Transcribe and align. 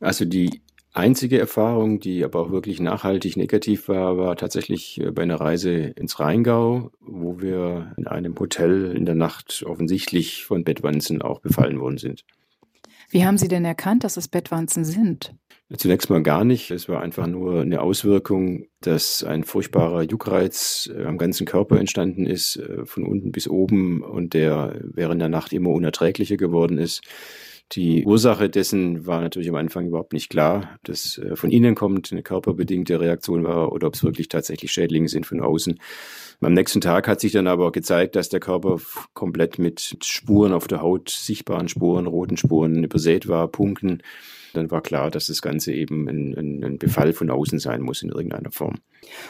Also 0.00 0.24
die 0.24 0.62
einzige 0.92 1.38
Erfahrung, 1.38 2.00
die 2.00 2.24
aber 2.24 2.40
auch 2.40 2.50
wirklich 2.50 2.80
nachhaltig 2.80 3.36
negativ 3.36 3.88
war, 3.88 4.18
war 4.18 4.36
tatsächlich 4.36 5.00
äh, 5.00 5.10
bei 5.10 5.22
einer 5.22 5.40
Reise 5.40 5.72
ins 5.72 6.20
Rheingau, 6.20 6.90
wo 7.00 7.40
wir 7.40 7.92
in 7.96 8.06
einem 8.06 8.38
Hotel 8.38 8.92
in 8.96 9.06
der 9.06 9.14
Nacht 9.14 9.64
offensichtlich 9.66 10.44
von 10.44 10.64
Bettwanzen 10.64 11.22
auch 11.22 11.40
befallen 11.40 11.80
worden 11.80 11.98
sind. 11.98 12.24
Wie 13.10 13.24
haben 13.24 13.38
Sie 13.38 13.48
denn 13.48 13.64
erkannt, 13.64 14.04
dass 14.04 14.16
es 14.18 14.28
Bettwanzen 14.28 14.84
sind? 14.84 15.34
Zunächst 15.76 16.08
mal 16.08 16.22
gar 16.22 16.44
nicht. 16.44 16.70
Es 16.70 16.88
war 16.88 17.02
einfach 17.02 17.26
nur 17.26 17.60
eine 17.60 17.82
Auswirkung, 17.82 18.66
dass 18.80 19.22
ein 19.22 19.44
furchtbarer 19.44 20.02
Juckreiz 20.02 20.90
äh, 20.94 21.04
am 21.04 21.18
ganzen 21.18 21.46
Körper 21.46 21.78
entstanden 21.78 22.24
ist, 22.24 22.56
äh, 22.56 22.86
von 22.86 23.04
unten 23.04 23.32
bis 23.32 23.48
oben 23.48 24.02
und 24.02 24.32
der 24.32 24.80
während 24.82 25.20
der 25.20 25.28
Nacht 25.28 25.52
immer 25.52 25.70
unerträglicher 25.70 26.38
geworden 26.38 26.78
ist. 26.78 27.02
Die 27.72 28.06
Ursache 28.06 28.48
dessen 28.48 29.06
war 29.06 29.20
natürlich 29.20 29.50
am 29.50 29.54
Anfang 29.56 29.88
überhaupt 29.88 30.14
nicht 30.14 30.30
klar, 30.30 30.70
ob 30.76 30.84
das 30.84 31.18
äh, 31.18 31.36
von 31.36 31.50
innen 31.50 31.74
kommt, 31.74 32.10
eine 32.12 32.22
körperbedingte 32.22 32.98
Reaktion 32.98 33.44
war 33.44 33.72
oder 33.72 33.88
ob 33.88 33.94
es 33.94 34.02
wirklich 34.02 34.28
tatsächlich 34.28 34.72
Schädlinge 34.72 35.08
sind 35.08 35.26
von 35.26 35.40
außen. 35.40 35.78
Am 36.40 36.54
nächsten 36.54 36.80
Tag 36.80 37.06
hat 37.08 37.20
sich 37.20 37.32
dann 37.32 37.46
aber 37.46 37.70
gezeigt, 37.70 38.16
dass 38.16 38.30
der 38.30 38.40
Körper 38.40 38.78
komplett 39.12 39.58
mit 39.58 39.98
Spuren 40.02 40.54
auf 40.54 40.66
der 40.66 40.80
Haut, 40.80 41.10
sichtbaren 41.10 41.68
Spuren, 41.68 42.06
roten 42.06 42.38
Spuren 42.38 42.84
übersät 42.84 43.28
war, 43.28 43.48
Punkten. 43.48 44.02
Dann 44.54 44.70
war 44.70 44.80
klar, 44.80 45.10
dass 45.10 45.26
das 45.26 45.42
Ganze 45.42 45.72
eben 45.74 46.08
ein, 46.08 46.34
ein, 46.38 46.64
ein 46.64 46.78
Befall 46.78 47.12
von 47.12 47.28
außen 47.28 47.58
sein 47.58 47.82
muss 47.82 48.02
in 48.02 48.08
irgendeiner 48.08 48.50
Form. 48.50 48.76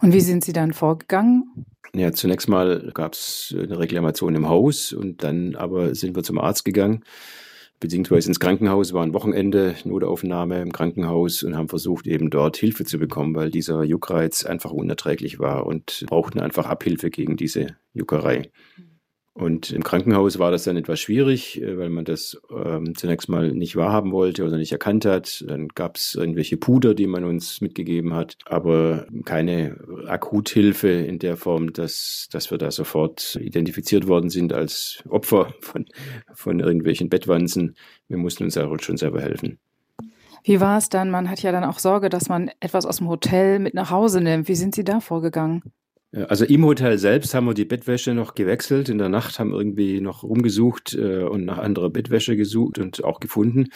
Und 0.00 0.14
wie 0.14 0.20
sind 0.20 0.42
Sie 0.42 0.54
dann 0.54 0.72
vorgegangen? 0.72 1.66
Ja, 1.94 2.12
zunächst 2.12 2.48
mal 2.48 2.90
gab 2.94 3.12
es 3.12 3.54
eine 3.58 3.78
Reklamation 3.78 4.34
im 4.34 4.48
Haus 4.48 4.94
und 4.94 5.22
dann 5.22 5.54
aber 5.54 5.94
sind 5.94 6.16
wir 6.16 6.22
zum 6.22 6.38
Arzt 6.38 6.64
gegangen 6.64 7.04
beziehungsweise 7.82 8.28
ins 8.28 8.40
Krankenhaus, 8.40 8.94
war 8.94 9.02
ein 9.02 9.12
Wochenende, 9.12 9.74
Notaufnahme 9.84 10.62
im 10.62 10.72
Krankenhaus 10.72 11.42
und 11.42 11.56
haben 11.56 11.68
versucht, 11.68 12.06
eben 12.06 12.30
dort 12.30 12.56
Hilfe 12.56 12.84
zu 12.84 12.98
bekommen, 12.98 13.34
weil 13.34 13.50
dieser 13.50 13.82
Juckreiz 13.82 14.46
einfach 14.46 14.70
unerträglich 14.70 15.38
war 15.38 15.66
und 15.66 16.04
brauchten 16.06 16.40
einfach 16.40 16.66
Abhilfe 16.66 17.10
gegen 17.10 17.36
diese 17.36 17.76
Juckerei. 17.92 18.50
Und 19.34 19.70
im 19.70 19.82
Krankenhaus 19.82 20.38
war 20.38 20.50
das 20.50 20.64
dann 20.64 20.76
etwas 20.76 21.00
schwierig, 21.00 21.60
äh, 21.62 21.78
weil 21.78 21.88
man 21.88 22.04
das 22.04 22.40
ähm, 22.50 22.94
zunächst 22.94 23.30
mal 23.30 23.52
nicht 23.52 23.76
wahrhaben 23.76 24.12
wollte 24.12 24.44
oder 24.44 24.58
nicht 24.58 24.72
erkannt 24.72 25.06
hat. 25.06 25.42
Dann 25.48 25.68
gab 25.68 25.96
es 25.96 26.14
irgendwelche 26.14 26.58
Puder, 26.58 26.94
die 26.94 27.06
man 27.06 27.24
uns 27.24 27.62
mitgegeben 27.62 28.12
hat, 28.12 28.36
aber 28.44 29.06
keine 29.24 29.78
Akuthilfe 30.06 30.88
in 30.88 31.18
der 31.18 31.38
Form, 31.38 31.72
dass, 31.72 32.28
dass 32.30 32.50
wir 32.50 32.58
da 32.58 32.70
sofort 32.70 33.38
identifiziert 33.40 34.06
worden 34.06 34.28
sind 34.28 34.52
als 34.52 35.02
Opfer 35.08 35.54
von, 35.60 35.86
von 36.34 36.60
irgendwelchen 36.60 37.08
Bettwanzen. 37.08 37.74
Wir 38.08 38.18
mussten 38.18 38.44
uns 38.44 38.58
auch 38.58 38.78
schon 38.80 38.98
selber 38.98 39.22
helfen. 39.22 39.58
Wie 40.44 40.60
war 40.60 40.76
es 40.76 40.88
dann? 40.88 41.10
Man 41.10 41.30
hat 41.30 41.42
ja 41.42 41.52
dann 41.52 41.64
auch 41.64 41.78
Sorge, 41.78 42.10
dass 42.10 42.28
man 42.28 42.50
etwas 42.60 42.84
aus 42.84 42.98
dem 42.98 43.08
Hotel 43.08 43.60
mit 43.60 43.74
nach 43.74 43.90
Hause 43.90 44.20
nimmt. 44.20 44.48
Wie 44.48 44.56
sind 44.56 44.74
Sie 44.74 44.84
da 44.84 45.00
vorgegangen? 45.00 45.62
Also 46.12 46.44
im 46.44 46.64
Hotel 46.66 46.98
selbst 46.98 47.32
haben 47.32 47.46
wir 47.46 47.54
die 47.54 47.64
Bettwäsche 47.64 48.12
noch 48.12 48.34
gewechselt. 48.34 48.90
In 48.90 48.98
der 48.98 49.08
Nacht 49.08 49.38
haben 49.38 49.50
wir 49.50 49.58
irgendwie 49.58 50.02
noch 50.02 50.24
rumgesucht 50.24 50.94
äh, 50.94 51.22
und 51.22 51.46
nach 51.46 51.56
anderer 51.56 51.88
Bettwäsche 51.88 52.36
gesucht 52.36 52.78
und 52.78 53.02
auch 53.02 53.18
gefunden, 53.18 53.68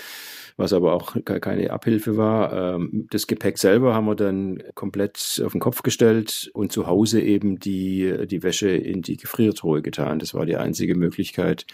was 0.59 0.75
aber 0.75 0.93
auch 0.93 1.17
keine 1.25 1.71
Abhilfe 1.71 2.19
war. 2.19 2.75
Ähm, 2.77 3.07
das 3.11 3.27
Gepäck 3.27 3.57
selber 3.57 3.95
haben 3.95 4.05
wir 4.05 4.17
dann 4.17 4.63
komplett 4.75 5.43
auf 5.47 5.53
den 5.53 5.63
Kopf 5.63 5.83
gestellt 5.83 6.51
und 6.53 6.73
zu 6.73 6.87
Hause 6.87 7.23
eben 7.23 7.59
die, 7.59 8.27
die 8.27 8.43
Wäsche 8.43 8.69
in 8.69 9.01
die 9.01 9.17
Gefriertruhe 9.17 9.81
getan. 9.81 10.19
Das 10.19 10.35
war 10.35 10.45
die 10.45 10.57
einzige 10.57 10.95
Möglichkeit, 10.95 11.65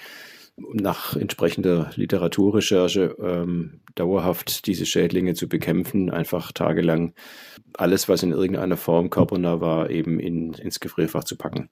nach 0.57 1.17
entsprechender 1.17 1.91
Literaturrecherche 1.97 3.17
ähm, 3.21 3.81
dauerhaft 3.95 4.67
diese 4.67 4.87
Schädlinge 4.87 5.35
zu 5.35 5.49
bekämpfen, 5.49 6.11
einfach 6.11 6.53
tagelang 6.53 7.15
alles, 7.75 8.09
was 8.09 8.23
in 8.23 8.33
irgendeiner 8.33 8.77
Form 8.77 9.11
körpernah 9.11 9.61
war, 9.61 9.91
eben 9.91 10.21
in, 10.21 10.53
ins 10.55 10.81
Gefrierfach 10.81 11.25
zu 11.25 11.37
packen. 11.37 11.71